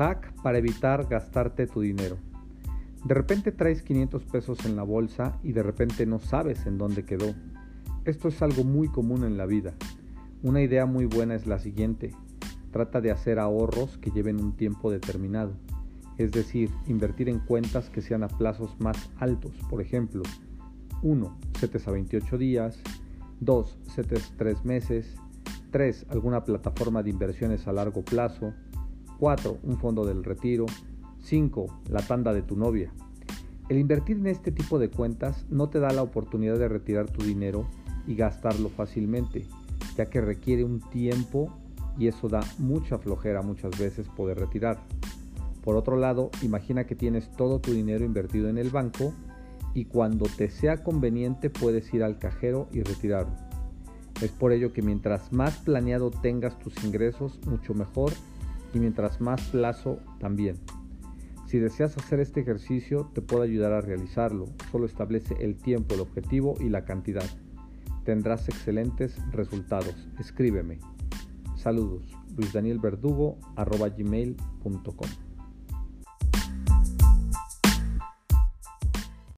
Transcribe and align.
Hack 0.00 0.32
para 0.42 0.56
evitar 0.56 1.06
gastarte 1.10 1.66
tu 1.66 1.82
dinero. 1.82 2.16
De 3.04 3.12
repente 3.12 3.52
traes 3.52 3.82
500 3.82 4.24
pesos 4.24 4.64
en 4.64 4.74
la 4.74 4.82
bolsa 4.82 5.38
y 5.42 5.52
de 5.52 5.62
repente 5.62 6.06
no 6.06 6.18
sabes 6.18 6.64
en 6.64 6.78
dónde 6.78 7.04
quedó. 7.04 7.34
Esto 8.06 8.28
es 8.28 8.40
algo 8.40 8.64
muy 8.64 8.88
común 8.88 9.24
en 9.24 9.36
la 9.36 9.44
vida. 9.44 9.74
Una 10.42 10.62
idea 10.62 10.86
muy 10.86 11.04
buena 11.04 11.34
es 11.34 11.46
la 11.46 11.58
siguiente. 11.58 12.14
Trata 12.70 13.02
de 13.02 13.10
hacer 13.10 13.38
ahorros 13.38 13.98
que 13.98 14.10
lleven 14.10 14.42
un 14.42 14.56
tiempo 14.56 14.90
determinado. 14.90 15.52
Es 16.16 16.32
decir, 16.32 16.70
invertir 16.86 17.28
en 17.28 17.40
cuentas 17.40 17.90
que 17.90 18.00
sean 18.00 18.22
a 18.22 18.28
plazos 18.28 18.80
más 18.80 19.10
altos. 19.18 19.52
Por 19.68 19.82
ejemplo, 19.82 20.22
1. 21.02 21.38
CETES 21.58 21.88
a 21.88 21.90
28 21.90 22.38
días. 22.38 22.80
2. 23.40 23.78
CETES 23.94 24.32
3 24.38 24.64
meses. 24.64 25.14
3. 25.72 26.06
Alguna 26.08 26.42
plataforma 26.42 27.02
de 27.02 27.10
inversiones 27.10 27.68
a 27.68 27.72
largo 27.74 28.02
plazo. 28.02 28.54
4. 29.20 29.58
Un 29.62 29.78
fondo 29.78 30.04
del 30.06 30.24
retiro. 30.24 30.64
5. 31.22 31.82
La 31.90 32.00
tanda 32.00 32.32
de 32.32 32.42
tu 32.42 32.56
novia. 32.56 32.90
El 33.68 33.78
invertir 33.78 34.16
en 34.16 34.26
este 34.26 34.50
tipo 34.50 34.78
de 34.78 34.88
cuentas 34.88 35.46
no 35.50 35.68
te 35.68 35.78
da 35.78 35.92
la 35.92 36.02
oportunidad 36.02 36.58
de 36.58 36.68
retirar 36.68 37.08
tu 37.10 37.22
dinero 37.22 37.68
y 38.06 38.16
gastarlo 38.16 38.70
fácilmente, 38.70 39.46
ya 39.96 40.06
que 40.06 40.20
requiere 40.20 40.64
un 40.64 40.80
tiempo 40.80 41.52
y 41.98 42.08
eso 42.08 42.28
da 42.28 42.40
mucha 42.58 42.98
flojera 42.98 43.42
muchas 43.42 43.78
veces 43.78 44.08
poder 44.08 44.40
retirar. 44.40 44.80
Por 45.62 45.76
otro 45.76 45.96
lado, 45.96 46.30
imagina 46.42 46.84
que 46.84 46.96
tienes 46.96 47.30
todo 47.36 47.60
tu 47.60 47.72
dinero 47.72 48.04
invertido 48.04 48.48
en 48.48 48.56
el 48.56 48.70
banco 48.70 49.12
y 49.74 49.84
cuando 49.84 50.26
te 50.26 50.50
sea 50.50 50.82
conveniente 50.82 51.50
puedes 51.50 51.92
ir 51.92 52.02
al 52.02 52.18
cajero 52.18 52.68
y 52.72 52.82
retirarlo. 52.82 53.36
Es 54.22 54.30
por 54.30 54.52
ello 54.52 54.72
que 54.72 54.82
mientras 54.82 55.32
más 55.32 55.58
planeado 55.58 56.10
tengas 56.10 56.58
tus 56.58 56.82
ingresos, 56.84 57.38
mucho 57.46 57.74
mejor 57.74 58.12
y 58.72 58.78
mientras 58.78 59.20
más 59.20 59.42
plazo 59.48 59.98
también. 60.18 60.56
Si 61.46 61.58
deseas 61.58 61.96
hacer 61.96 62.20
este 62.20 62.40
ejercicio, 62.40 63.10
te 63.12 63.22
puedo 63.22 63.42
ayudar 63.42 63.72
a 63.72 63.80
realizarlo. 63.80 64.46
Solo 64.70 64.86
establece 64.86 65.34
el 65.40 65.56
tiempo, 65.56 65.94
el 65.94 66.00
objetivo 66.00 66.54
y 66.60 66.68
la 66.68 66.84
cantidad. 66.84 67.28
Tendrás 68.04 68.48
excelentes 68.48 69.18
resultados. 69.32 70.08
Escríbeme. 70.18 70.78
Saludos. 71.56 72.04
Luis 72.36 72.52
Daniel 72.52 72.78
Verdugo, 72.78 73.38
gmail.com. 73.56 75.29